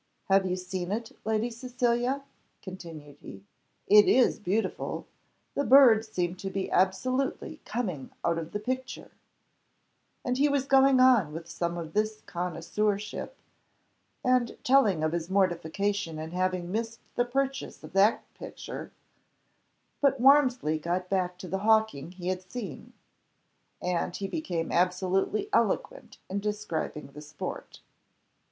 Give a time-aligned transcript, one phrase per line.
[0.31, 2.23] "Have you seen it, Lady Cecilia?"
[2.63, 3.43] continued he;
[3.85, 5.05] "it is beautiful;
[5.53, 9.11] the birds seem to be absolutely coming out of the picture;"
[10.25, 13.37] and he was going on with some of his connoisseurship,
[14.25, 18.91] and telling of his mortification in having missed the purchase of that picture;
[20.01, 22.93] but Warmsley got back to the hawking he had seen,
[23.79, 27.81] and he became absolutely eloquent in describing the sport.